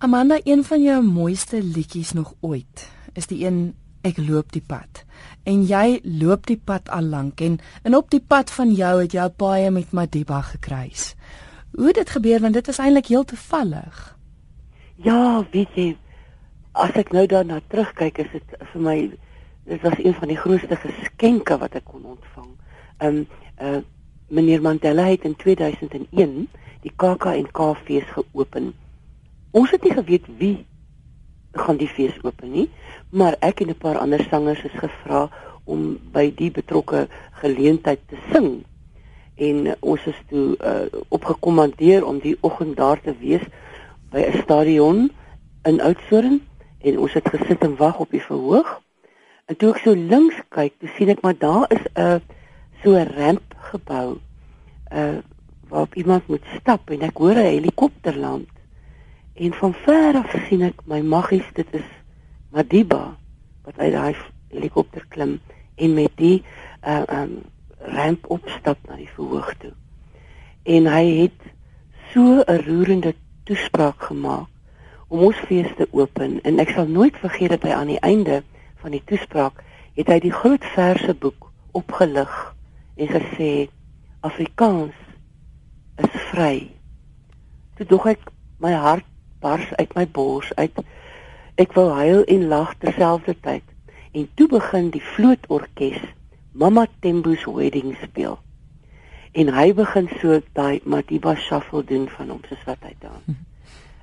Amanda, 0.00 0.38
een 0.44 0.64
van 0.64 0.82
jou 0.82 1.02
mooiste 1.02 1.62
liedjies 1.62 2.12
nog 2.12 2.34
ooit 2.40 2.90
is 3.18 3.26
die 3.26 3.44
een 3.44 3.74
Ek 4.06 4.20
loop 4.22 4.52
die 4.54 4.62
pad. 4.62 5.02
En 5.42 5.64
jy 5.66 5.98
loop 6.20 6.46
die 6.46 6.60
pad 6.70 6.86
al 6.94 7.08
lank 7.10 7.42
en 7.42 7.56
en 7.82 7.96
op 7.98 8.06
die 8.14 8.22
pad 8.22 8.52
van 8.54 8.70
jou 8.78 8.92
het 9.00 9.16
jy 9.16 9.26
baie 9.42 9.72
met 9.74 9.90
Madiba 9.90 10.38
gekruis. 10.52 11.16
Hoe 11.74 11.92
dit 11.92 12.14
gebeur 12.14 12.40
want 12.46 12.54
dit 12.54 12.68
is 12.68 12.78
eintlik 12.78 13.10
heel 13.10 13.24
toevallig. 13.24 14.16
Ja, 15.02 15.42
weet 15.50 15.74
jy, 15.74 15.90
as 16.78 16.94
ek 16.94 17.10
nou 17.10 17.26
daarna 17.26 17.58
terugkyk, 17.66 18.22
is 18.22 18.30
dit 18.38 18.56
vir 18.70 18.80
my 18.80 18.98
dit 19.66 19.82
was 19.82 19.98
een 19.98 20.14
van 20.14 20.30
die 20.30 20.38
grootste 20.38 20.78
geskenke 20.78 21.58
wat 21.58 21.74
ek 21.74 21.90
kon 21.90 22.06
ontvang. 22.06 22.50
Um 23.02 23.24
uh 23.58 23.80
meneer 24.30 24.62
Mandela 24.62 25.10
het 25.10 25.24
in 25.24 25.34
2001 25.40 26.50
die 26.84 26.92
KAK&K 26.94 27.74
fees 27.82 28.06
geopen. 28.14 28.76
Ons 29.50 29.70
het 29.70 29.82
nie 29.82 29.92
geweet 29.92 30.26
wie 30.38 30.66
gaan 31.52 31.78
die 31.80 31.88
fees 31.88 32.16
open 32.22 32.50
nie, 32.52 32.68
maar 33.10 33.36
ek 33.40 33.60
en 33.60 33.70
'n 33.70 33.78
paar 33.78 33.98
ander 33.98 34.20
sangers 34.30 34.62
is 34.64 34.80
gevra 34.80 35.28
om 35.64 35.98
by 36.12 36.32
die 36.36 36.50
betrokke 36.50 37.08
geleentheid 37.40 38.00
te 38.08 38.16
sing. 38.32 38.64
En 39.36 39.76
ons 39.80 40.06
is 40.06 40.20
toe 40.28 40.56
uh, 40.60 41.00
opgekommandeer 41.08 42.04
om 42.04 42.18
die 42.18 42.36
oggend 42.40 42.76
daar 42.76 43.00
te 43.00 43.14
wees 43.20 43.44
by 44.10 44.20
'n 44.20 44.42
stadion 44.42 45.10
in 45.62 45.80
Oudtshoorn 45.80 46.40
en 46.80 46.98
ons 46.98 47.12
het 47.12 47.28
gesit 47.28 47.64
en 47.64 47.76
wag 47.76 47.98
op 47.98 48.10
die 48.10 48.22
verhoog. 48.22 48.80
En 49.46 49.56
toe 49.56 49.72
ek 49.72 49.80
so 49.84 49.94
links 49.94 50.36
kyk, 50.48 50.74
toe 50.78 50.88
sien 50.96 51.08
ek 51.08 51.22
maar 51.22 51.38
daar 51.38 51.66
is 51.72 51.84
'n 51.94 52.20
so 52.82 52.92
'n 52.92 53.12
ramp 53.16 53.54
gebou. 53.72 54.18
Uh 54.92 55.18
waarop 55.68 55.94
iemand 55.94 56.28
moet 56.28 56.44
stap 56.60 56.90
en 56.90 57.00
ek 57.00 57.16
hoor 57.16 57.36
'n 57.36 57.52
helikopter 57.56 58.16
land. 58.16 58.48
En 59.38 59.52
van 59.52 59.74
ver 59.74 60.14
af 60.18 60.34
sien 60.48 60.64
ek 60.66 60.80
my 60.90 60.98
maggies, 61.06 61.46
dit 61.54 61.74
is 61.78 61.86
Madiba 62.50 63.14
wat 63.62 63.76
uit 63.78 63.92
daai 63.94 64.16
helikopter 64.50 65.04
klim 65.14 65.36
en 65.78 65.92
met 65.94 66.14
die 66.18 66.40
uh 66.82 67.04
um 67.20 67.36
ramp 67.94 68.24
opstap 68.34 68.80
na 68.88 68.96
die 68.98 69.10
verhoog 69.14 69.52
toe. 69.62 69.70
En 70.66 70.88
hy 70.90 71.04
het 71.20 71.44
so 72.10 72.42
'n 72.42 72.62
roerende 72.66 73.12
toespraak 73.46 74.02
gemaak 74.10 74.48
om 75.08 75.22
ons 75.28 75.36
fees 75.46 75.70
te 75.76 75.86
open 75.90 76.40
en 76.42 76.58
ek 76.58 76.74
sal 76.74 76.88
nooit 76.90 77.16
vergeet 77.16 77.54
dat 77.54 77.62
hy 77.62 77.72
aan 77.76 77.92
die 77.94 78.02
einde 78.02 78.42
van 78.82 78.90
die 78.90 79.04
toespraak 79.04 79.62
het 79.94 80.10
hy 80.10 80.18
die 80.18 80.34
groot 80.34 80.64
verse 80.74 81.14
boek 81.14 81.52
opgelig 81.78 82.34
en 82.96 83.08
gesê 83.14 83.68
Afrikaans 84.20 84.98
is 86.02 86.18
vry. 86.32 86.70
Toe 87.76 87.86
dog 87.86 88.06
ek 88.06 88.32
my 88.58 88.74
hart 88.74 89.06
bars 89.40 89.74
uit 89.76 89.94
my 89.94 90.06
bors 90.06 90.50
uit. 90.54 90.80
Ek 91.58 91.72
wou 91.76 91.88
huil 91.90 92.24
en 92.24 92.46
lag 92.48 92.74
terselfdertyd. 92.78 93.64
En 94.12 94.28
toe 94.34 94.48
begin 94.48 94.90
die 94.94 95.02
vlootorkes 95.02 96.00
Mama 96.52 96.86
Tembo's 97.00 97.44
wedding 97.44 97.96
speel. 98.02 98.38
En 99.32 99.52
hy 99.54 99.72
begin 99.76 100.08
so 100.20 100.40
daai 100.56 100.80
Madiba 100.84 101.36
shuffle 101.36 101.84
doen 101.84 102.08
van 102.16 102.32
hom 102.34 102.40
soos 102.48 102.64
wat 102.66 102.82
hy 102.82 102.94
dans. 103.02 103.24
Hm. 103.26 103.36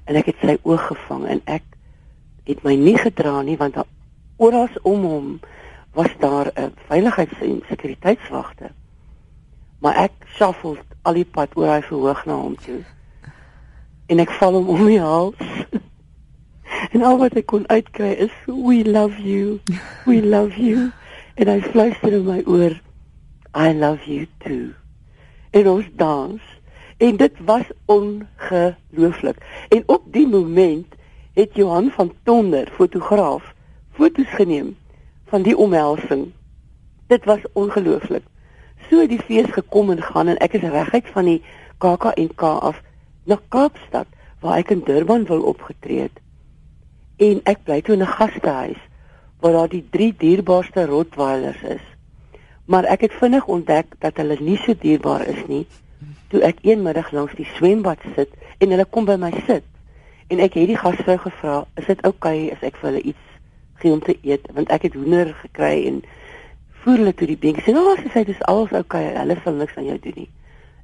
En 0.05 0.19
ek 0.19 0.29
het 0.31 0.43
sy 0.45 0.57
oog 0.63 0.85
gevang 0.91 1.25
en 1.33 1.41
ek 1.49 1.65
het 2.45 2.61
my 2.63 2.75
nie 2.77 2.97
gedra 3.01 3.39
nie 3.41 3.57
want 3.57 3.79
oral 4.37 4.69
om 4.85 5.07
hom 5.09 5.29
was 5.97 6.11
daar 6.19 6.51
'n 6.53 6.73
veiligheids- 6.87 7.41
en 7.41 7.61
sekuriteitswagte. 7.67 8.69
Maar 9.79 9.95
ek 9.95 10.11
shuffle 10.37 10.77
al 11.01 11.13
die 11.13 11.25
pad 11.25 11.55
oor 11.55 11.67
hy 11.67 11.81
verhoog 11.81 12.25
na 12.25 12.35
hom 12.35 12.55
toe 12.55 12.83
en 14.07 14.19
ek 14.19 14.31
val 14.39 14.59
hom 14.59 14.69
om 14.69 14.85
die 14.85 15.01
hals. 15.01 15.41
en 16.93 17.01
al 17.01 17.17
wat 17.21 17.37
ek 17.39 17.49
kon 17.51 17.65
uitkry 17.69 18.13
is 18.27 18.33
we 18.45 18.83
love 18.83 19.19
you. 19.21 19.59
We 20.05 20.21
love 20.21 20.57
you. 20.61 20.91
en 21.35 21.49
hy 21.51 21.61
fluister 21.61 22.13
in 22.15 22.23
my 22.27 22.41
oor 22.47 22.77
I 23.55 23.71
love 23.75 24.07
you 24.07 24.27
too. 24.43 24.71
En 25.51 25.67
ons 25.67 25.87
dans 25.99 26.41
en 26.97 27.17
dit 27.17 27.39
was 27.47 27.63
ongelooflik. 27.91 29.37
En 29.69 29.83
op 29.85 30.03
die 30.11 30.27
moment 30.27 30.95
het 31.33 31.55
Johan 31.55 31.89
van 31.91 32.13
Tonder, 32.23 32.71
fotograaf, 32.71 33.53
foto's 33.91 34.31
geneem 34.39 34.77
van 35.27 35.41
die 35.41 35.57
omhelsing. 35.57 36.31
Dit 37.07 37.25
was 37.25 37.43
ongelooflik. 37.53 38.23
So 38.89 39.07
die 39.07 39.19
fees 39.19 39.51
gekom 39.51 39.91
en 39.91 40.01
gaan 40.03 40.31
en 40.31 40.39
ek 40.39 40.55
is 40.55 40.63
reguit 40.63 41.11
van 41.11 41.27
die 41.27 41.41
KAK&K 41.83 42.41
af 42.41 42.79
na 43.25 43.39
Kaapstad 43.49 44.07
waar 44.39 44.61
ek 44.61 44.71
in 44.75 44.83
Durban 44.85 45.25
wil 45.25 45.41
opgetree 45.41 46.05
het. 46.05 46.19
En 47.17 47.41
ek 47.43 47.63
bly 47.65 47.81
toe 47.81 47.95
in 47.95 48.03
'n 48.05 48.15
gastehuis 48.17 48.81
waar 49.39 49.51
daar 49.51 49.69
die 49.69 49.85
drie 49.89 50.13
dierbaarste 50.17 50.85
rottweilers 50.85 51.61
is. 51.61 51.85
Maar 52.65 52.83
ek 52.83 53.01
het 53.01 53.13
vinnig 53.13 53.45
ontdek 53.45 53.85
dat 53.99 54.17
hulle 54.17 54.37
nie 54.39 54.57
so 54.57 54.73
dierbaar 54.79 55.27
is 55.27 55.45
nie. 55.47 55.67
Toe 56.27 56.41
ek 56.41 56.57
een 56.61 56.81
middag 56.81 57.11
langs 57.11 57.33
die 57.35 57.47
swembad 57.55 57.99
sit 58.15 58.29
en 58.57 58.69
hulle 58.69 58.85
kom 58.85 59.05
by 59.05 59.15
my 59.15 59.31
sit 59.45 59.63
en 60.27 60.39
ek 60.39 60.53
het 60.57 60.67
die 60.67 60.77
gasvrou 60.77 61.17
gevra, 61.17 61.65
"Is 61.75 61.85
dit 61.85 62.01
oukei 62.01 62.45
okay 62.45 62.51
as 62.51 62.61
ek 62.61 62.77
vir 62.77 62.89
hulle 62.89 63.01
iets 63.01 63.25
gee 63.73 63.91
om 63.91 63.99
te 63.99 64.17
eet?" 64.21 64.47
want 64.53 64.69
ek 64.69 64.81
het 64.81 64.93
hoender 64.93 65.33
gekry 65.33 65.85
en 65.87 66.03
voer 66.69 66.97
hulle 66.97 67.13
toe 67.13 67.27
die 67.27 67.37
bank 67.37 67.61
sê, 67.61 67.73
"Nou, 67.73 67.95
sy 67.97 68.09
sê 68.09 68.25
dis 68.25 68.41
alles 68.41 68.71
oukei, 68.71 69.05
okay, 69.05 69.17
hulle 69.17 69.37
sal 69.43 69.53
niks 69.53 69.77
aan 69.77 69.85
jou 69.85 69.99
doen 69.99 70.13
nie." 70.15 70.29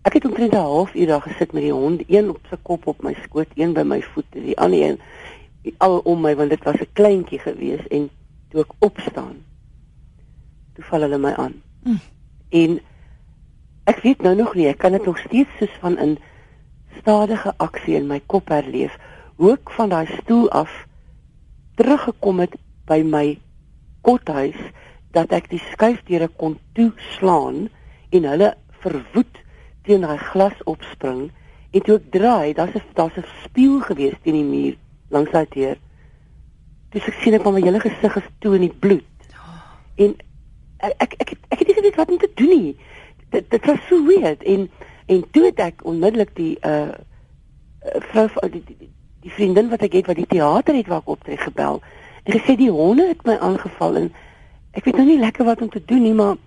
Ek 0.01 0.13
het 0.13 0.25
omtrent 0.25 0.53
'n 0.53 0.55
halfuur 0.55 1.07
daar 1.07 1.21
gesit 1.21 1.53
met 1.53 1.61
die 1.61 1.73
hond, 1.73 2.03
een 2.07 2.29
op 2.29 2.45
sy 2.49 2.57
kop 2.61 2.87
op 2.87 3.03
my 3.03 3.13
skoot, 3.23 3.47
een 3.55 3.73
by 3.73 3.81
my 3.81 4.01
voet 4.01 4.25
die 4.31 4.57
ander 4.57 4.81
een 4.81 4.99
al 5.77 5.99
om 5.99 6.21
my 6.21 6.35
want 6.35 6.49
dit 6.49 6.63
was 6.63 6.79
'n 6.81 6.93
kleintjie 6.93 7.39
gewees 7.39 7.87
en 7.87 8.09
toe 8.49 8.61
ek 8.61 8.73
opstaan, 8.79 9.35
toe 10.73 10.83
val 10.83 11.01
hulle 11.01 11.17
my 11.17 11.33
aan. 11.33 11.61
Mm. 11.83 11.99
En 12.49 12.79
ek 13.83 13.99
weet 14.01 14.21
nou 14.21 14.35
nog 14.35 14.55
nie, 14.55 14.67
ek 14.67 14.77
kan 14.77 14.91
dit 14.91 15.05
nog 15.05 15.17
steeds 15.17 15.49
soos 15.59 15.75
van 15.79 15.99
'n 15.99 16.17
stadige 16.99 17.53
aksie 17.57 17.95
in 17.95 18.07
my 18.07 18.21
kop 18.25 18.47
herleef, 18.49 18.97
hoe 19.35 19.51
ek 19.51 19.69
van 19.69 19.89
daai 19.89 20.07
stoel 20.21 20.49
af 20.49 20.87
teruggekom 21.75 22.39
het 22.39 22.55
by 22.85 23.01
my 23.05 23.39
kothuis 24.01 24.57
dat 25.11 25.31
ek 25.31 25.49
die 25.49 25.61
skuifdeure 25.71 26.27
kon 26.27 26.59
toeslaan 26.73 27.69
en 28.09 28.23
hulle 28.23 28.55
verwoed 28.69 29.40
teen 29.87 30.01
daai 30.01 30.17
glas 30.17 30.57
opspring 30.63 31.29
en 31.71 31.85
toe 31.85 31.95
ek 31.97 32.11
draai, 32.11 32.53
daar's 32.53 32.75
'n 32.75 32.83
daar's 32.93 33.17
'n 33.17 33.25
spieël 33.43 33.79
gewees 33.81 34.17
teen 34.23 34.33
die 34.33 34.43
muur 34.43 34.75
langs 35.09 35.31
daai 35.31 35.45
deur. 35.49 35.77
Dis 36.91 37.07
ek 37.07 37.13
sien 37.21 37.33
ek 37.33 37.43
maar 37.43 37.53
my 37.53 37.61
hele 37.61 37.79
gesig 37.79 38.15
is 38.15 38.29
toe 38.39 38.55
in 38.55 38.61
die 38.67 38.77
bloed. 38.79 39.03
En 39.95 40.15
ek 40.77 40.93
ek 41.01 41.21
ek, 41.21 41.37
ek 41.49 41.59
het 41.59 41.67
nie 41.67 41.75
geweet 41.75 41.95
wat 41.95 42.11
om 42.11 42.17
te 42.17 42.31
doen 42.35 42.49
nie. 42.49 42.77
Dit 43.29 43.49
dit 43.49 43.65
was 43.65 43.87
so 43.87 44.05
weird 44.05 44.43
en 44.43 44.69
en 45.07 45.23
toe 45.31 45.45
het 45.45 45.59
ek 45.59 45.83
onmiddellik 45.83 46.35
die 46.35 46.57
uh 46.65 46.91
vrou 47.81 48.27
die, 48.49 48.63
die, 48.65 48.75
die, 48.77 48.91
die 49.21 49.31
vriendin 49.31 49.69
wat 49.69 49.81
ek 49.81 49.97
het 49.97 50.09
wat 50.09 50.19
die 50.19 50.29
teater 50.29 50.75
het 50.77 50.87
waar 50.87 51.01
ek 51.01 51.13
optree 51.15 51.37
gebel 51.37 51.81
en 52.23 52.33
gesê 52.35 52.55
die 52.57 52.69
honde 52.69 53.07
het 53.09 53.25
my 53.25 53.37
aangeval 53.41 53.97
en 54.03 54.09
ek 54.77 54.85
weet 54.85 54.99
nou 54.99 55.07
nie 55.07 55.19
lekker 55.21 55.47
wat 55.47 55.61
om 55.65 55.69
te 55.73 55.81
doen 55.85 56.03
nie 56.05 56.13
maar 56.13 56.37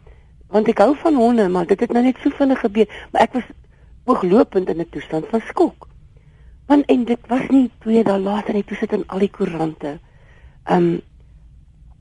want 0.54 0.70
ek 0.70 0.84
hou 0.84 0.92
van 1.02 1.18
honde, 1.18 1.48
maar 1.50 1.66
dit 1.66 1.80
het 1.82 1.92
nou 1.92 2.04
net 2.04 2.20
so 2.22 2.30
vinnig 2.38 2.60
gebeur, 2.62 2.90
maar 3.10 3.26
ek 3.26 3.32
was 3.34 3.48
ooglopend 4.06 4.70
in 4.70 4.80
'n 4.80 4.90
toestand 4.90 5.26
van 5.30 5.42
skok. 5.50 5.88
Want 6.66 6.86
en 6.86 7.04
dit 7.04 7.18
was 7.28 7.48
nie 7.48 7.70
twee 7.78 8.04
dae 8.04 8.18
later 8.18 8.54
net 8.54 8.66
toe 8.66 8.76
sit 8.76 8.92
in 8.92 9.04
al 9.06 9.18
die 9.18 9.30
koerante. 9.30 9.98
Um 10.70 11.00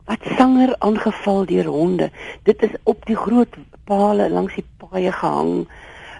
wat 0.05 0.19
sanger 0.37 0.75
aangeval 0.79 1.45
deur 1.45 1.65
honde. 1.65 2.11
Dit 2.43 2.63
is 2.63 2.75
op 2.83 3.05
die 3.05 3.15
groot 3.15 3.55
palle 3.85 4.29
langs 4.29 4.55
die 4.55 4.65
paaie 4.77 5.11
gehang 5.11 5.67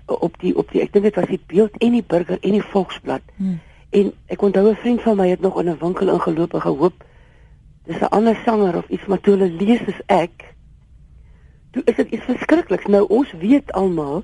op 0.06 0.40
die 0.40 0.56
op 0.58 0.72
die 0.72 0.82
ek 0.82 0.94
dink 0.94 1.04
dit 1.04 1.16
was 1.16 1.28
die 1.28 1.42
beeld 1.48 1.78
en 1.78 1.92
die 1.92 2.04
burger 2.08 2.38
en 2.42 2.52
die 2.52 2.70
volksblad. 2.72 3.22
Hmm. 3.36 3.60
En 3.90 4.14
ek 4.28 4.42
onthou 4.42 4.70
'n 4.70 4.76
vriend 4.76 5.02
van 5.02 5.18
my 5.18 5.30
het 5.30 5.42
nog 5.42 5.60
in 5.60 5.70
'n 5.70 5.78
winkel 5.80 6.10
ingeloop 6.10 6.54
en 6.54 6.62
gehoop 6.62 7.04
dis 7.86 8.00
'n 8.00 8.10
ander 8.10 8.36
sanger 8.46 8.78
of 8.78 8.88
iets 8.88 9.06
maar 9.06 9.20
toe 9.20 9.38
hulle 9.38 9.52
lees 9.52 9.82
is 9.82 10.02
ek 10.06 10.56
toe 11.74 11.84
is 11.90 11.98
dit 11.98 12.14
iets 12.18 12.30
verskrikliks. 12.30 12.86
Nou 12.86 13.06
ons 13.10 13.32
weet 13.42 13.72
almal 13.72 14.24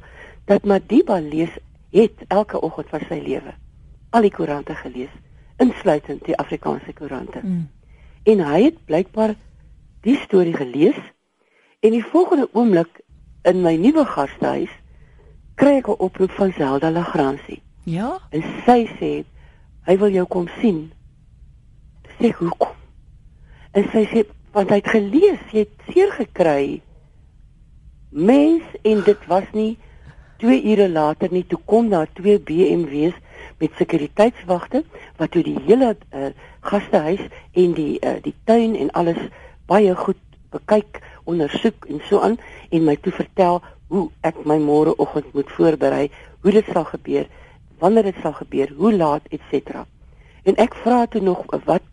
dat 0.49 0.65
Madiba 0.65 1.19
lees 1.19 1.57
het 1.91 2.23
elke 2.27 2.61
oggend 2.61 2.89
van 2.93 3.03
sy 3.09 3.17
lewe 3.25 3.55
al 4.09 4.25
die 4.25 4.33
koerante 4.33 4.73
gelees, 4.75 5.11
insluitend 5.61 6.23
die 6.25 6.37
Afrikaanse 6.41 6.93
koerante. 6.97 7.41
Mm. 7.43 7.67
En 8.29 8.43
hy 8.45 8.61
het 8.63 8.79
blykbaar 8.89 9.35
die 10.05 10.17
storie 10.23 10.55
gelees 10.55 10.97
en 11.85 11.93
die 11.93 12.05
volgende 12.05 12.47
oomblik 12.57 13.01
in 13.47 13.61
my 13.63 13.75
nuwe 13.79 14.05
gastehuis 14.05 14.71
kry 15.59 15.77
ek 15.79 15.89
'n 15.89 15.99
oproep 15.99 16.31
van 16.31 16.53
Zelda 16.57 16.91
Lagransie. 16.91 17.61
Ja. 17.83 18.19
En 18.31 18.43
sy 18.65 18.89
sê 18.99 19.25
hy 19.85 19.97
wil 19.97 20.11
jou 20.11 20.25
kom 20.25 20.47
sien. 20.61 20.91
Sê 22.19 22.31
hoekom? 22.31 22.75
En 23.71 23.83
sy 23.91 24.05
sê 24.11 24.25
want 24.51 24.69
hy 24.69 24.75
het 24.75 24.87
gelees, 24.87 25.41
jy 25.51 25.59
het 25.59 25.93
seer 25.93 26.11
gekry 26.11 26.81
mens 28.09 28.63
en 28.81 29.03
dit 29.03 29.25
was 29.27 29.47
nie 29.53 29.77
2 30.39 30.63
ure 30.71 30.89
later 30.89 31.31
nie 31.31 31.45
toe 31.47 31.59
kom 31.65 31.89
daar 31.89 32.07
twee 32.13 32.39
BMW's 32.39 33.17
met 33.59 33.75
sekuriteitswagte 33.75 34.83
wat 35.17 35.31
toe 35.31 35.43
die 35.43 35.57
hele 35.65 35.95
uh, 35.95 36.31
gastehuis 36.61 37.21
en 37.53 37.73
die 37.75 37.99
uh, 37.99 38.17
die 38.23 38.35
tuin 38.43 38.75
en 38.75 38.91
alles 38.91 39.19
baie 39.67 39.95
goed 39.95 40.19
bekyk, 40.49 41.01
ondersoek 41.29 41.85
en 41.89 42.01
so 42.07 42.21
aan 42.25 42.37
en 42.69 42.85
my 42.87 42.95
toe 42.97 43.13
vertel 43.13 43.61
hoe 43.89 44.07
ek 44.25 44.41
my 44.45 44.57
môreoggend 44.61 45.33
moet 45.33 45.51
voorberei, 45.57 46.09
hoe 46.41 46.53
dit 46.53 46.67
sal 46.73 46.85
gebeur, 46.89 47.27
wanneer 47.81 48.09
dit 48.09 48.19
sal 48.21 48.35
gebeur, 48.37 48.71
hoe 48.77 48.93
laat 48.93 49.25
etc. 49.33 49.83
En 50.45 50.57
ek 50.61 50.77
vra 50.83 51.05
toe 51.07 51.21
nog 51.21 51.45
wat 51.65 51.85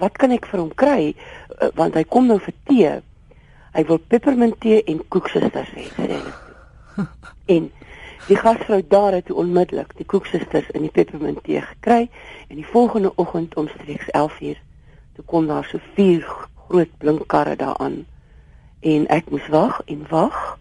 wat 0.00 0.16
kan 0.18 0.32
ek 0.34 0.48
vir 0.50 0.58
hom 0.58 0.70
kry 0.74 1.12
uh, 1.12 1.68
want 1.78 1.94
hy 1.94 2.02
kom 2.08 2.26
nou 2.26 2.40
vir 2.42 2.54
tee. 2.66 2.92
Hy 3.72 3.84
wil 3.88 3.98
peppermint 3.98 4.58
tee 4.60 4.82
en 4.84 5.00
koeksusters 5.08 5.70
hê 5.76 5.88
sê 5.96 6.10
hy. 6.16 6.22
En 7.56 7.70
Die 8.26 8.36
gasvrou 8.36 8.82
daar 8.88 9.12
het 9.12 9.32
onmiddellik 9.32 9.96
die 9.96 10.06
koeksusters 10.06 10.68
in 10.70 10.84
die 10.86 10.90
peppermint 10.94 11.40
tee 11.42 11.60
gekry 11.60 12.04
en 12.48 12.54
die 12.56 12.66
volgende 12.66 13.10
oggend 13.18 13.54
omstreeks 13.58 14.10
11:00 14.18 14.60
toe 15.14 15.24
kom 15.24 15.46
daar 15.46 15.64
so 15.64 15.78
vier 15.94 16.22
groot 16.68 16.92
blink 16.98 17.26
karre 17.26 17.56
daaraan. 17.56 18.06
En 18.80 19.06
ek 19.06 19.30
moes 19.30 19.48
wag 19.48 19.82
en 19.84 20.06
wag. 20.08 20.58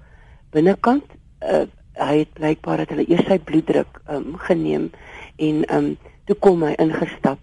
Binnekant 0.49 1.05
uh, 1.51 1.61
hy 1.93 2.17
het 2.17 2.33
blykbaar 2.33 2.77
dat 2.77 2.89
hulle 2.89 3.05
eers 3.07 3.27
sy 3.29 3.37
bloeddruk 3.39 4.01
um, 4.09 4.33
geneem 4.37 4.89
en 5.35 5.63
um, 5.75 5.97
toe 6.25 6.35
kom 6.35 6.63
hy 6.65 6.73
ingestap 6.81 7.39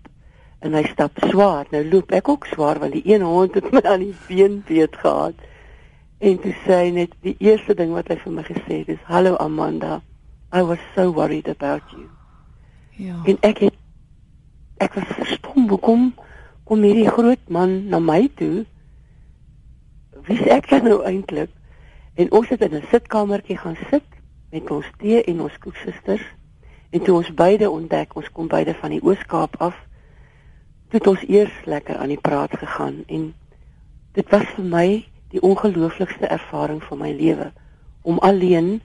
en 0.58 0.74
hy 0.74 0.82
stap 0.90 1.14
swaar. 1.30 1.70
Nou 1.70 1.84
loop 1.88 2.10
ek 2.10 2.28
ook 2.28 2.50
swaar 2.50 2.82
want 2.82 2.92
die 2.92 3.06
een 3.06 3.22
hond 3.22 3.54
het 3.54 3.70
my 3.70 3.86
aan 3.86 4.02
die 4.02 4.16
been 4.26 4.64
beet 4.66 4.98
gehad 4.98 5.47
en 6.18 6.38
toe 6.42 6.54
sê 6.64 6.78
hy 6.82 6.90
net 6.94 7.12
die 7.22 7.36
eerste 7.38 7.74
ding 7.78 7.92
wat 7.94 8.08
hy 8.10 8.16
vir 8.22 8.32
my 8.34 8.44
gesê 8.46 8.80
het 8.80 8.88
is 8.96 9.02
hallo 9.06 9.36
Amanda. 9.38 10.00
I 10.52 10.62
was 10.62 10.80
so 10.94 11.12
worried 11.12 11.48
about 11.48 11.82
you. 11.92 12.08
Ja. 12.96 13.20
En 13.24 13.38
ek 13.46 13.62
het 13.66 13.76
ek 14.82 14.94
was 14.94 15.12
verstom 15.18 15.68
hoekom 15.68 16.10
kom 16.64 16.82
hierdie 16.82 17.08
groot 17.08 17.48
man 17.48 17.88
na 17.88 18.00
my 18.02 18.28
toe? 18.38 18.64
Wie 20.26 20.50
ek 20.50 20.70
nou 20.82 21.02
eintlik 21.06 21.54
en 22.18 22.32
ons 22.34 22.48
het 22.48 22.62
in 22.66 22.74
'n 22.74 22.88
sitkamertjie 22.90 23.58
gaan 23.58 23.78
sit 23.90 24.04
met 24.50 24.70
ons 24.70 24.86
tee 24.98 25.22
en 25.22 25.40
ons 25.40 25.58
koeksusters 25.58 26.24
en 26.90 27.02
toe 27.04 27.14
ons 27.16 27.34
beide 27.34 27.70
ontdek 27.70 28.16
ons 28.16 28.30
kom 28.32 28.48
beide 28.48 28.74
van 28.74 28.90
die 28.90 29.02
Oos-Kaap 29.02 29.56
af 29.60 29.76
toe 30.88 30.98
het 30.98 31.06
ons 31.06 31.24
eers 31.28 31.52
lekker 31.64 31.96
aan 31.96 32.08
die 32.08 32.20
praat 32.20 32.56
gegaan. 32.56 33.02
En 33.06 33.34
dit 34.12 34.30
was 34.30 34.46
vir 34.56 34.64
my 34.64 34.88
die 35.28 35.42
ongelooflikste 35.42 36.26
ervaring 36.26 36.82
van 36.82 36.98
my 36.98 37.10
lewe 37.12 37.52
om 38.02 38.18
alleen 38.18 38.80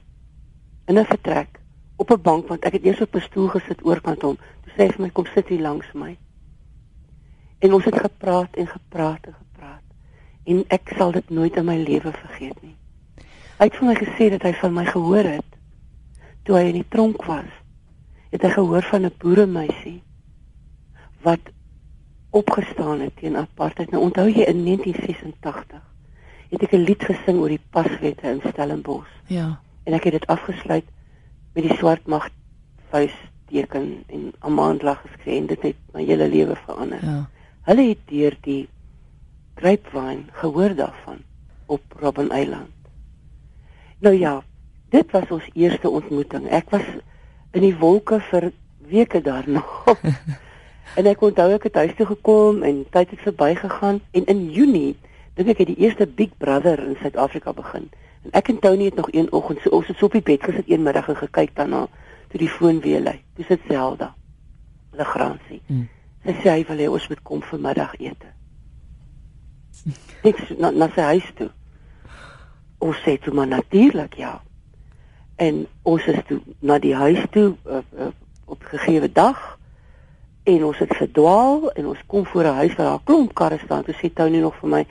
in 0.86 1.00
'n 1.00 1.06
vertrek 1.06 1.60
op 1.96 2.12
'n 2.12 2.22
bank 2.22 2.48
want 2.48 2.66
ek 2.66 2.74
het 2.74 2.84
eers 2.84 3.02
op 3.02 3.16
'n 3.16 3.20
stoel 3.20 3.48
gesit 3.48 3.86
oorkant 3.86 4.22
hom. 4.22 4.38
Toe 4.62 4.72
sê 4.74 4.82
hy 4.86 4.92
vir 4.92 5.02
my 5.02 5.10
kom 5.10 5.26
sit 5.26 5.48
hier 5.48 5.62
langs 5.62 5.92
my. 5.94 6.18
En 7.60 7.74
ons 7.74 7.86
het 7.86 8.00
gepraat 8.00 8.56
en 8.56 8.68
gepraat 8.68 9.26
en 9.26 9.34
gepraat. 9.34 9.84
En 10.44 10.64
ek 10.68 10.94
sal 10.98 11.12
dit 11.12 11.30
nooit 11.30 11.56
in 11.56 11.66
my 11.66 11.78
lewe 11.78 12.12
vergeet 12.12 12.62
nie. 12.62 12.76
Hy 13.58 13.66
het 13.66 13.76
vir 13.76 13.88
my 13.88 13.96
gesê 13.96 14.30
dat 14.30 14.42
hy 14.42 14.54
van 14.54 14.74
my 14.74 14.86
gehoor 14.86 15.24
het 15.24 15.52
toe 16.44 16.56
hy 16.56 16.64
in 16.64 16.80
die 16.82 16.90
tronk 16.90 17.24
was. 17.26 17.52
Het 18.30 18.42
hy 18.42 18.50
gehoor 18.50 18.84
van 18.84 19.06
'n 19.06 19.16
boeremeisie 19.18 20.04
wat 21.22 21.40
opgestaan 22.30 23.00
het 23.00 23.16
teen 23.16 23.38
apartheid. 23.38 23.92
Nou 23.92 24.04
onthou 24.04 24.28
jy 24.28 24.44
in 24.44 24.64
1986 24.64 25.93
het 26.54 26.64
ek 26.64 26.74
'n 26.78 26.86
lied 26.86 27.04
gesing 27.04 27.40
oor 27.42 27.50
die 27.50 27.66
paswette 27.70 28.30
in 28.30 28.42
Stellenbosch. 28.46 29.14
Ja. 29.28 29.60
En 29.84 29.94
ek 29.94 30.04
het 30.04 30.14
dit 30.14 30.28
afgesluit 30.28 30.86
met 31.54 31.64
die 31.64 31.78
swart 31.78 32.06
mag 32.08 32.30
vuisteken 32.90 34.04
en 34.08 34.34
Amanda 34.40 34.96
gesê 35.02 35.38
en 35.38 35.46
dit 35.46 35.62
het 35.62 35.76
my 35.94 36.04
hele 36.06 36.28
lewe 36.28 36.56
verander. 36.66 37.06
Ja. 37.06 37.30
Hulle 37.62 37.88
het 37.88 38.04
deur 38.06 38.38
die 38.42 38.70
Grapevine 39.56 40.24
gehoor 40.32 40.76
daarvan 40.76 41.18
op 41.66 41.82
Robben 42.00 42.30
Eiland. 42.30 42.70
Nou 44.00 44.16
ja, 44.16 44.44
dit 44.90 45.12
was 45.12 45.30
ons 45.30 45.50
eerste 45.54 45.90
ontmoeting. 45.90 46.50
Ek 46.50 46.70
was 46.70 46.86
in 47.52 47.62
die 47.62 47.78
wolke 47.78 48.20
vir 48.20 48.52
weke 48.78 49.22
daarna. 49.22 49.64
en 50.98 51.06
ek 51.06 51.22
onthou 51.22 51.54
ek 51.54 51.64
het 51.64 51.76
huis 51.76 51.96
toe 51.96 52.06
gekom 52.06 52.64
en 52.64 52.86
tyd 52.90 53.10
het 53.10 53.20
verbygegaan 53.20 54.02
en 54.12 54.26
in 54.26 54.52
Junie 54.52 54.96
dink 55.36 55.50
ek 55.50 55.64
het 55.64 55.68
die 55.68 55.82
eerste 55.86 56.08
Big 56.08 56.38
Brother 56.38 56.80
in 56.80 56.98
Suid-Afrika 57.02 57.54
begin. 57.54 57.90
En 58.24 58.36
ek 58.40 58.50
en 58.54 58.60
Tony 58.60 58.86
het 58.86 58.96
nog 58.96 59.10
een 59.12 59.32
oggend 59.32 59.62
so 59.62 59.70
ons 59.70 59.88
het 59.88 59.98
so 59.98 60.06
op 60.06 60.18
die 60.18 60.22
bed 60.22 60.44
gesit 60.44 60.70
een 60.70 60.84
middag 60.84 61.10
en 61.10 61.18
gekyk 61.18 61.56
daarna 61.56 61.88
toe 62.30 62.40
die 62.40 62.50
foon 62.50 62.80
weer 62.82 63.02
lui. 63.02 63.20
Dis 63.36 63.48
dit 63.48 63.60
Zelda. 63.68 64.14
Legransie. 64.92 65.62
Hmm. 65.68 65.90
Sy 66.24 66.36
sê 66.40 66.54
hy 66.54 66.64
wil 66.70 66.80
hê 66.80 66.88
ons 66.88 67.10
moet 67.10 67.24
kom 67.28 67.42
vir 67.44 67.60
middagete. 67.60 68.30
Ek 70.24 70.40
na, 70.58 70.72
na 70.72 70.88
sy 70.94 71.08
huis 71.16 71.32
toe. 71.40 71.50
Ons 72.84 73.02
sê 73.04 73.18
toe 73.20 73.34
maar 73.36 73.50
natuurlik 73.50 74.16
ja. 74.22 74.38
En 75.42 75.66
ons 75.90 76.06
is 76.08 76.22
toe 76.30 76.40
na 76.62 76.78
die 76.80 76.94
huis 76.96 77.20
toe 77.34 77.50
uh, 77.66 77.82
uh, 77.98 78.14
op 78.46 78.64
gegee 78.72 79.10
dag 79.12 79.42
en 80.44 80.64
ons 80.68 80.80
het 80.80 80.92
verdwaal 80.96 81.70
en 81.72 81.86
ons 81.88 82.00
kom 82.08 82.26
voor 82.26 82.44
'n 82.44 82.60
huis 82.62 82.76
waar 82.76 82.86
daar 82.86 83.00
'n 83.00 83.04
klomp 83.04 83.34
karre 83.34 83.60
staan. 83.64 83.84
Toe 83.84 83.96
sê 83.96 84.14
Tony 84.14 84.40
nog 84.40 84.56
vir 84.56 84.70
my, 84.70 84.86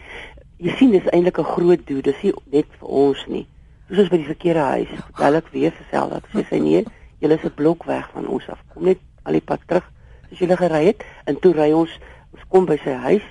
jy 0.63 0.75
sien 0.79 0.93
dis 0.95 1.07
eintlik 1.11 1.39
'n 1.39 1.53
groot 1.55 1.87
doel. 1.87 2.03
Dis 2.03 2.23
nie 2.23 2.33
net 2.53 2.69
vir 2.79 2.89
ons 2.89 3.27
nie. 3.27 3.47
Dis 3.89 3.99
ons 3.99 4.09
by 4.09 4.17
die 4.17 4.31
verkeerde 4.31 4.61
huis. 4.61 4.89
Vertel 4.89 5.35
ek 5.35 5.49
weer 5.53 5.73
vir 5.73 5.87
sel 5.91 6.09
dat 6.09 6.25
sê 6.33 6.45
sy 6.49 6.59
nee, 6.59 6.85
julle 7.19 7.35
is 7.35 7.45
'n 7.45 7.55
blok 7.55 7.85
weg 7.85 8.09
van 8.13 8.27
ons 8.27 8.49
af. 8.49 8.63
Kom 8.75 8.85
net 8.85 8.99
al 9.25 9.33
die 9.33 9.41
pad 9.41 9.61
terug 9.67 9.91
as 10.31 10.39
julle 10.39 10.57
gery 10.57 10.85
het 10.85 11.03
en 11.27 11.37
toe 11.41 11.53
ry 11.53 11.73
ons 11.73 11.91
ons 12.33 12.45
kom 12.49 12.65
by 12.67 12.79
sy 12.85 12.95
huis 12.95 13.27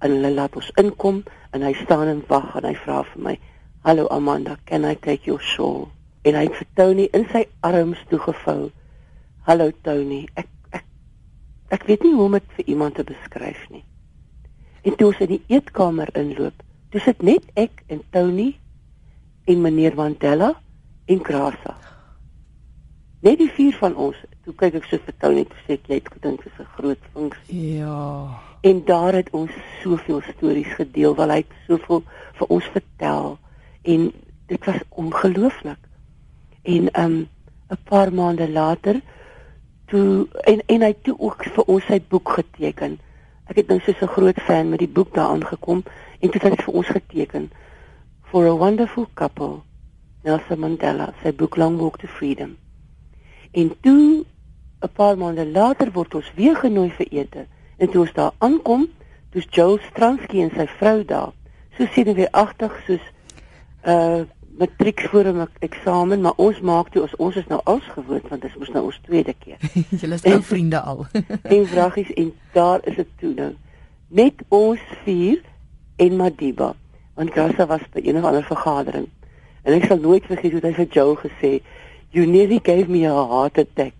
en 0.00 0.10
hulle 0.10 0.30
laat 0.30 0.56
ons 0.56 0.70
inkom 0.76 1.24
en 1.52 1.62
hy 1.62 1.72
staan 1.74 2.08
en 2.08 2.22
wag 2.28 2.54
en 2.56 2.64
hy 2.64 2.74
vra 2.74 3.02
vir 3.02 3.22
my, 3.22 3.38
"Hallo 3.84 4.06
Amanda, 4.08 4.56
can 4.64 4.84
I 4.84 4.94
take 4.94 5.26
your 5.26 5.40
shawl?" 5.40 5.88
En 6.24 6.34
hy 6.34 6.44
het 6.44 6.54
vir 6.54 6.66
Tony 6.74 7.08
in 7.12 7.26
sy 7.32 7.46
arms 7.62 7.98
toegevou. 8.08 8.70
"Hallo 9.42 9.70
Tony, 9.82 10.28
ek 10.36 10.48
ek 10.72 10.84
ek 11.70 11.84
weet 11.86 12.02
nie 12.02 12.14
hoe 12.14 12.24
om 12.24 12.32
dit 12.32 12.52
vir 12.56 12.64
iemand 12.66 12.94
te 12.94 13.04
beskryf 13.04 13.70
nie." 13.70 13.84
En 14.82 14.96
toe 14.96 15.06
ons 15.06 15.20
in 15.20 15.28
die 15.28 15.42
eetkamer 15.48 16.08
inloop, 16.14 16.62
Dis 16.96 17.04
dit 17.04 17.26
net 17.28 17.48
ek 17.60 17.82
en 17.92 17.98
Tony 18.08 18.54
en 19.44 19.58
meneer 19.60 19.92
Mandela 19.98 20.54
en 21.12 21.18
Grasa. 21.24 21.74
Net 23.20 23.36
die 23.36 23.50
vier 23.52 23.76
van 23.76 23.92
ons. 24.00 24.16
Toe 24.46 24.54
kyk 24.56 24.78
ek 24.78 24.86
so 24.88 25.04
vir 25.04 25.16
Tony 25.20 25.42
en 25.44 25.58
sê 25.66 25.76
jy 25.76 25.98
het 25.98 26.08
gedink 26.14 26.40
dit 26.40 26.48
is 26.48 26.62
'n 26.64 26.72
groot 26.78 27.02
funksie. 27.12 27.58
Ja. 27.80 28.40
En 28.62 28.80
daar 28.84 29.12
het 29.12 29.28
ons 29.32 29.52
soveel 29.82 30.22
stories 30.22 30.72
gedeel 30.78 31.14
wat 31.20 31.28
hy 31.28 31.44
soveel 31.66 32.02
vir 32.38 32.46
ons 32.48 32.64
vertel 32.64 33.38
en 33.82 34.12
dit 34.46 34.64
was 34.64 34.80
ongelooflik. 34.88 35.82
En 36.64 36.88
um 37.04 37.28
'n 37.68 37.82
paar 37.84 38.12
maande 38.12 38.48
later 38.48 39.00
toe 39.86 40.28
en 40.44 40.62
en 40.66 40.80
hy 40.80 40.94
toe 41.02 41.18
ook 41.18 41.44
vir 41.44 41.64
ons 41.64 41.84
sy 41.84 42.00
boek 42.08 42.28
geteken. 42.28 42.98
Ek 43.46 43.56
het 43.56 43.68
nou 43.68 43.80
so 43.80 43.92
'n 43.92 44.16
groot 44.16 44.40
fan 44.40 44.70
met 44.70 44.78
die 44.78 44.94
boek 44.96 45.14
daar 45.14 45.28
aangekom 45.28 45.84
en 46.20 46.30
dit 46.30 46.42
het 46.42 46.62
vir 46.62 46.74
ons 46.74 46.86
geteken 46.86 47.50
for 48.30 48.46
a 48.46 48.54
wonderful 48.56 49.06
couple 49.14 49.62
Nelson 50.24 50.58
Mandela 50.58 51.12
sy 51.22 51.32
boek 51.32 51.56
Long 51.56 51.78
Walk 51.78 52.00
to 52.02 52.06
Freedom. 52.10 52.56
En 53.52 53.72
toe 53.80 54.24
'n 54.82 54.92
paar 54.92 55.16
maande 55.18 55.46
later 55.46 55.92
word 55.92 56.14
ons 56.14 56.32
weer 56.34 56.56
genooi 56.56 56.90
vir 56.90 57.06
ete. 57.10 57.46
En 57.78 57.90
toe 57.90 58.00
ons 58.00 58.12
daar 58.12 58.32
aankom 58.38 58.88
dis 59.30 59.46
Joel 59.50 59.78
Stransky 59.78 60.40
en 60.42 60.50
sy 60.50 60.66
vrou 60.78 61.04
daar. 61.04 61.32
So 61.76 61.86
sien 61.92 62.14
weer 62.14 62.30
agtig 62.30 62.72
soos 62.86 63.04
'n 63.84 63.90
uh, 63.90 64.22
matriek 64.58 65.00
voor 65.00 65.24
'n 65.24 65.48
eksamen 65.58 66.20
maar 66.20 66.36
ons 66.36 66.60
maak 66.60 66.88
toe 66.88 67.02
ons, 67.02 67.16
ons 67.16 67.36
is 67.36 67.46
nou 67.46 67.60
als 67.64 67.84
gewoond 67.84 68.28
want 68.28 68.42
dit 68.42 68.50
is 68.60 68.68
nou 68.68 68.84
ons 68.84 69.00
tweede 69.02 69.34
keer. 69.38 69.58
Julle 70.00 70.14
is 70.14 70.22
ou 70.22 70.42
vriende 70.42 70.80
al. 70.80 71.06
en 71.42 71.66
vragies 71.66 72.12
en 72.12 72.32
daar 72.52 72.80
is 72.82 72.96
dit 72.96 73.08
toe 73.16 73.34
nou. 73.34 73.52
Net 74.08 74.34
ons 74.48 74.80
vier 75.04 75.42
en 75.96 76.16
Madiba 76.16 76.74
want 77.14 77.32
Grasa 77.32 77.66
was 77.66 77.84
by 77.92 78.00
een 78.04 78.16
of 78.16 78.24
ander 78.24 78.44
vergadering 78.44 79.08
en 79.62 79.76
ek 79.76 79.86
sal 79.88 80.00
nooit 80.00 80.26
vergeet 80.28 80.52
hoe 80.52 80.64
hy 80.64 80.72
vir 80.80 80.90
Joe 80.96 81.14
gesê 81.20 81.52
you 82.16 82.26
nearly 82.26 82.60
gave 82.62 82.88
me 82.92 83.04
a 83.08 83.14
heart 83.32 83.58
attack 83.58 83.94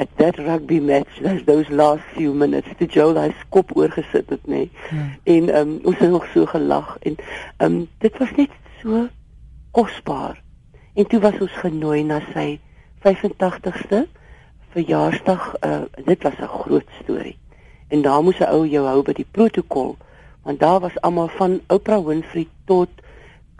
at 0.00 0.12
that 0.16 0.38
rugby 0.38 0.78
match 0.80 1.18
those 1.22 1.42
those 1.48 1.68
last 1.70 2.04
few 2.16 2.34
minutes 2.34 2.68
to 2.78 2.86
Joe 2.86 3.12
hy 3.18 3.30
skop 3.42 3.74
oorgesit 3.76 4.30
het 4.30 4.46
nê 4.46 4.62
nee. 4.62 4.70
hmm. 4.90 5.10
en 5.34 5.50
um, 5.62 5.74
ons 5.84 5.98
het 5.98 6.10
nog 6.10 6.28
so 6.34 6.46
gelag 6.52 6.94
en 7.10 7.18
um, 7.66 7.82
dit 8.06 8.22
was 8.22 8.32
net 8.38 8.54
so 8.82 9.08
kosbaar 9.76 10.38
en 10.94 11.06
toe 11.06 11.20
was 11.20 11.38
ons 11.40 11.58
genooi 11.64 12.02
na 12.06 12.20
sy 12.30 12.48
85ste 13.04 14.04
verjaarsdag 14.74 15.50
uh, 15.66 15.82
dit 16.06 16.22
was 16.22 16.38
'n 16.38 16.54
groot 16.62 16.96
storie 17.02 17.36
en 17.88 18.02
daar 18.02 18.22
moes 18.22 18.38
'n 18.38 18.52
ou 18.54 18.64
jou 18.66 18.86
hou 18.86 19.02
by 19.02 19.12
die 19.18 19.28
protokol 19.30 19.96
want 20.42 20.60
daar 20.60 20.80
was 20.80 21.00
almal 21.00 21.28
van 21.28 21.60
Oprah 21.66 22.06
Winfrey 22.06 22.48
tot 22.64 22.88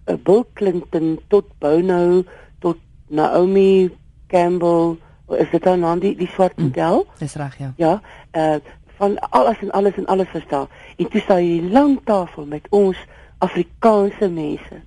uh, 0.07 0.15
Bill 0.23 0.45
Clinton 0.53 1.19
tot 1.29 1.45
Bono 1.59 2.25
tot 2.59 2.77
Naomi 3.09 3.91
Campbell 4.27 4.97
is 5.39 5.51
dit 5.51 5.63
dan 5.63 5.85
aan 5.85 5.99
die 5.99 6.17
die 6.17 6.29
swart 6.29 6.57
mm. 6.57 6.65
model? 6.65 7.07
Dis 7.19 7.35
reg, 7.35 7.59
ja. 7.59 7.73
Ja. 7.77 8.01
Uh 8.33 8.61
van 9.01 9.19
alles 9.19 9.59
en 9.61 9.71
alles 9.71 9.97
en 9.97 10.07
alles 10.07 10.29
verstaan. 10.29 10.67
En 10.97 11.09
toe 11.09 11.21
staan 11.21 11.39
hier 11.39 11.63
'n 11.63 11.73
lang 11.73 12.01
tafel 12.05 12.45
met 12.45 12.67
ons 12.69 12.97
Afrikaanse 13.39 14.29
mense. 14.29 14.83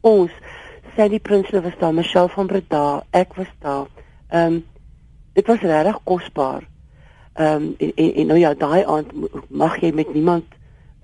Ons 0.00 0.30
Sally 0.96 1.18
Prinsloo 1.18 1.60
was 1.60 1.78
daar, 1.78 1.94
Michelle 1.94 2.28
van 2.28 2.46
Breda, 2.46 3.02
ek 3.10 3.34
was 3.34 3.52
daar. 3.58 3.86
Ehm 4.28 4.52
um, 4.52 4.64
dit 5.32 5.46
was 5.46 5.60
regtig 5.60 5.98
kosbaar. 6.04 6.62
Ehm 7.32 7.62
um, 7.62 7.74
en, 7.78 7.92
en, 7.94 8.14
en 8.14 8.26
nou 8.26 8.38
ja, 8.38 8.54
daai 8.54 8.84
aand 8.84 9.12
mag 9.48 9.80
jy 9.80 9.92
met 9.92 10.14
niemand 10.14 10.44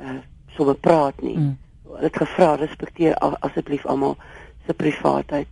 uh 0.01 0.19
sommer 0.57 0.75
praat 0.75 1.21
nie. 1.21 1.37
Mm. 1.37 1.59
Hulle 1.85 2.09
het 2.09 2.17
gevra 2.17 2.55
respekteer 2.55 3.15
asseblief 3.19 3.87
almal 3.87 4.17
se 4.67 4.75
privaatheid. 4.75 5.49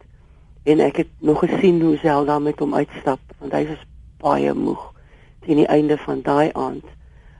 En 0.64 0.80
ek 0.80 0.96
het 0.96 1.08
nog 1.18 1.38
gesien 1.44 1.80
hoe 1.82 1.96
Zelda 1.96 2.38
met 2.38 2.58
hom 2.58 2.74
uitstap 2.74 3.20
want 3.38 3.52
hy 3.52 3.66
was 3.68 3.82
baie 4.24 4.54
moeg 4.54 4.92
teen 5.44 5.60
die 5.60 5.68
einde 5.68 5.98
van 6.00 6.22
daai 6.24 6.50
aand. 6.52 6.84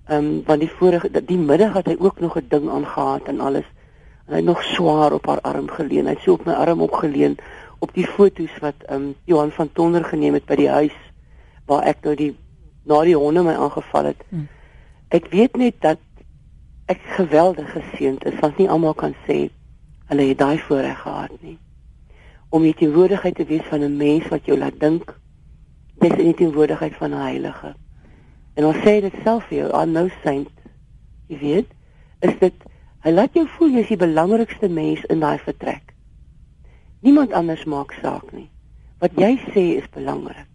Ehm 0.07 0.25
um, 0.25 0.43
want 0.45 0.61
die 0.61 0.71
vorige 0.71 1.09
die 1.25 1.39
middag 1.41 1.73
het 1.81 1.87
hy 1.87 1.97
ook 1.99 2.21
nog 2.21 2.37
'n 2.37 2.47
ding 2.49 2.69
aangehad 2.71 3.33
en 3.33 3.41
alles. 3.41 3.69
En 4.27 4.33
hy 4.33 4.37
het 4.37 4.45
nog 4.45 4.63
swaar 4.63 5.13
op 5.13 5.27
haar 5.27 5.41
arm 5.41 5.69
geleun. 5.69 6.07
Hy 6.07 6.13
het 6.13 6.23
so 6.23 6.33
op 6.33 6.45
my 6.45 6.53
arm 6.53 6.81
opgeleun 6.81 7.37
op 7.79 7.95
die 7.95 8.07
foto's 8.07 8.59
wat 8.61 8.75
ehm 8.87 9.03
um, 9.03 9.15
Johan 9.25 9.51
van 9.51 9.73
Tonder 9.73 10.05
geneem 10.05 10.35
het 10.35 10.45
by 10.45 10.55
die 10.55 10.69
huis 10.69 10.97
waar 11.67 11.83
ek 11.83 12.05
nou 12.05 12.15
die 12.15 12.37
na 12.85 13.03
die 13.05 13.17
honde 13.17 13.43
my 13.43 13.55
aangeval 13.55 14.05
het. 14.05 14.25
Hmm. 14.29 14.49
Ek 15.09 15.29
weet 15.33 15.57
net 15.57 15.75
dat 15.81 15.99
ek 16.87 17.01
geweldig 17.17 17.71
geseënd 17.73 18.25
is 18.29 18.41
want 18.41 18.59
nie 18.61 18.69
almal 18.69 18.95
kan 18.95 19.15
sê 19.27 19.49
hulle 20.11 20.27
het 20.29 20.39
daai 20.39 20.59
voorreg 20.59 20.99
gehad 21.01 21.37
nie. 21.41 21.59
Om 22.49 22.63
die 22.63 22.75
teenwoordigheid 22.77 23.35
te 23.35 23.47
wees 23.49 23.65
van 23.71 23.81
'n 23.81 23.97
mens 23.97 24.29
wat 24.29 24.47
jou 24.47 24.59
laat 24.59 24.81
dink 24.81 25.15
dis 25.99 26.13
in 26.13 26.31
die 26.31 26.39
teenwoordigheid 26.43 26.95
van 26.97 27.11
'n 27.11 27.23
heilige. 27.23 27.75
En 28.55 28.65
ons 28.65 28.77
sê 28.77 29.01
dit 29.01 29.15
self 29.25 29.45
vir 29.45 29.59
jou 29.59 29.73
aan 29.73 29.93
nou 29.93 30.11
saint. 30.23 30.51
Jy 31.27 31.39
weet 31.39 31.69
is 32.21 32.39
dit 32.41 32.55
hy 33.05 33.11
laat 33.11 33.35
jou 33.35 33.47
voel 33.57 33.69
jy's 33.69 33.89
die 33.89 33.97
belangrikste 33.97 34.69
mens 34.69 35.05
in 35.05 35.21
daai 35.21 35.39
vertrek. 35.39 35.95
Niemand 37.01 37.33
anders 37.33 37.65
maak 37.65 37.93
saak 37.93 38.33
nie. 38.33 38.51
Wat 38.99 39.13
jy 39.17 39.37
sê 39.53 39.65
is 39.81 39.89
belangrik. 39.93 40.49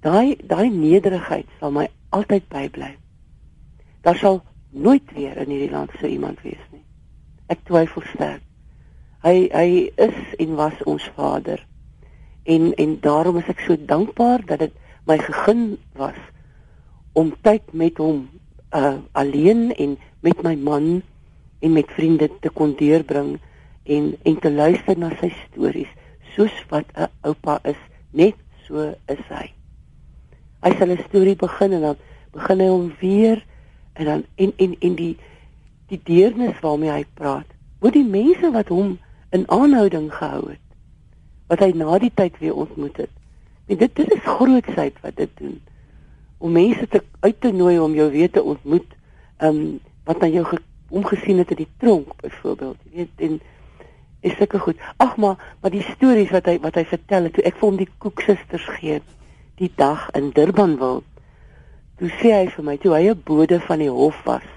Daai 0.00 0.36
daai 0.46 0.70
nederigheid 0.70 1.46
sal 1.58 1.70
my 1.70 1.88
altyd 2.10 2.48
bybly. 2.48 2.96
Daar 4.02 4.16
sal 4.16 4.42
nooit 4.72 5.12
weer 5.12 5.36
in 5.36 5.52
hierdie 5.52 5.70
land 5.70 5.92
so 6.00 6.06
iemand 6.06 6.40
wees 6.42 6.62
nie. 6.72 6.84
Ek 7.52 7.60
twyfel 7.68 8.04
sterk. 8.12 8.42
Hy 9.22 9.46
hy 9.52 9.68
is 10.02 10.18
en 10.42 10.56
was 10.58 10.78
ons 10.88 11.04
Vader. 11.16 11.60
En 12.44 12.72
en 12.74 12.96
daarom 13.00 13.38
is 13.38 13.50
ek 13.52 13.62
so 13.62 13.76
dankbaar 13.76 14.42
dat 14.48 14.64
dit 14.64 14.74
my 15.06 15.18
gegun 15.18 15.76
was 15.98 16.18
om 17.12 17.34
tyd 17.44 17.72
met 17.72 18.00
hom 18.00 18.26
uh 18.74 18.98
alleen 19.12 19.70
en 19.76 19.96
met 20.24 20.42
my 20.42 20.54
man 20.56 21.02
en 21.60 21.72
met 21.72 21.90
vriende 21.94 22.30
te 22.40 22.50
kon 22.50 22.74
deurbring 22.78 23.36
en 23.84 24.14
en 24.22 24.38
te 24.38 24.50
luister 24.50 24.98
na 24.98 25.12
sy 25.20 25.30
stories 25.44 25.90
soos 26.34 26.54
wat 26.70 26.88
'n 26.96 27.10
oupa 27.28 27.60
is 27.64 27.78
net 28.10 28.36
so 28.66 28.94
is 29.06 29.24
hy. 29.28 29.52
Hy 30.62 30.72
sal 30.78 30.90
'n 30.90 31.04
storie 31.08 31.36
begin 31.36 31.72
en 31.72 31.80
dan 31.80 31.96
begin 32.32 32.60
hy 32.60 32.68
hom 32.68 32.92
weer 33.00 33.44
en 33.92 34.04
dan 34.04 34.24
en 34.34 34.52
en 34.56 34.76
en 34.80 34.94
die 34.94 35.16
die 35.92 36.00
deernis 36.04 36.60
waarmee 36.60 36.90
hy 36.90 37.04
praat 37.14 37.48
oor 37.80 37.92
die 37.92 38.06
mense 38.06 38.50
wat 38.54 38.68
hom 38.72 38.98
in 39.30 39.44
aanhouding 39.50 40.08
gehou 40.14 40.44
het 40.48 40.60
wat 41.52 41.60
hy 41.64 41.72
na 41.76 41.98
die 42.00 42.12
tyd 42.14 42.38
weer 42.40 42.56
ontmoet 42.56 42.96
het. 42.96 43.10
En 43.68 43.76
dit 43.76 43.96
dit 43.96 44.12
is 44.14 44.24
grootsheid 44.24 44.96
wat 45.04 45.16
dit 45.16 45.30
doen 45.40 45.58
om 46.42 46.52
mense 46.52 46.88
te 46.88 47.02
uit 47.20 47.40
te 47.40 47.52
nooi 47.52 47.78
om 47.78 47.94
jou 47.94 48.08
weer 48.10 48.30
te 48.30 48.42
ontmoet 48.42 48.96
um, 49.38 49.78
wat 50.04 50.20
dan 50.20 50.32
jou 50.32 50.46
omgesien 50.88 51.38
het 51.38 51.52
in 51.54 51.62
die 51.62 51.70
tronk 51.78 52.16
byvoorbeeld 52.20 52.78
jy 52.90 53.04
weet 53.04 53.26
en 53.28 53.40
is 54.22 54.36
sulke 54.38 54.58
goed. 54.62 54.78
Ag 55.02 55.16
maar 55.16 55.56
maar 55.60 55.70
die 55.74 55.82
stories 55.82 56.30
wat 56.30 56.46
hy 56.46 56.58
wat 56.62 56.78
hy 56.78 56.84
vertel 56.88 57.28
het 57.28 57.36
toe 57.36 57.44
ek 57.44 57.56
vir 57.58 57.68
hom 57.68 57.78
die 57.78 57.90
koeksusters 57.98 58.66
gee 58.78 59.00
die 59.60 59.70
dag 59.76 60.08
in 60.18 60.30
Durban 60.34 60.76
wil 60.78 61.02
Toe 61.98 62.10
sê 62.20 62.32
hy 62.32 62.46
vir 62.54 62.64
my 62.64 62.76
toe 62.76 62.94
hy 62.96 63.04
'n 63.10 63.22
bode 63.24 63.60
van 63.60 63.78
die 63.78 63.90
hof 63.90 64.18
was, 64.24 64.48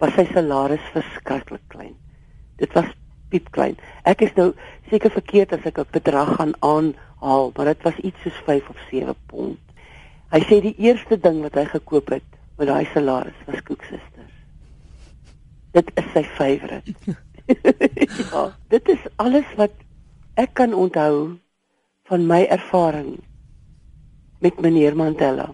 was 0.00 0.14
sy 0.14 0.24
salaris 0.32 0.84
verskriklik 0.94 1.64
klein. 1.68 1.94
Dit 2.58 2.72
was 2.74 2.86
piep 3.30 3.50
klein. 3.52 3.76
Ek 4.04 4.22
is 4.22 4.34
nou 4.36 4.52
seker 4.90 5.10
verkeerd 5.10 5.52
as 5.52 5.66
ek 5.66 5.78
'n 5.78 5.92
bedrag 5.92 6.36
gaan 6.36 6.54
aanhaal, 6.60 7.52
maar 7.56 7.66
dit 7.72 7.82
was 7.82 7.98
iets 7.98 8.22
soos 8.22 8.38
5 8.46 8.68
of 8.68 8.78
7 8.90 9.14
pond. 9.26 9.58
Hy 10.30 10.40
sê 10.40 10.60
die 10.60 10.76
eerste 10.78 11.16
ding 11.16 11.42
wat 11.42 11.54
hy 11.54 11.64
gekoop 11.64 12.10
het 12.10 12.24
met 12.58 12.68
daai 12.68 12.86
salaris 12.92 13.44
was 13.46 13.62
koeksusters. 13.62 14.34
Dit 15.72 15.90
is 15.94 16.08
sy 16.12 16.24
favourite. 16.24 16.94
ja, 18.32 18.42
dit 18.68 18.88
is 18.88 19.06
alles 19.16 19.46
wat 19.56 19.72
ek 20.34 20.54
kan 20.54 20.74
onthou 20.74 21.38
van 22.08 22.26
my 22.26 22.44
ervaring 22.44 23.18
met 24.40 24.60
meneer 24.60 24.96
Mandela. 24.96 25.48